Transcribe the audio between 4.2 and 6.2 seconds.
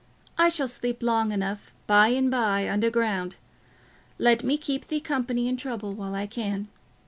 me keep thee company in trouble while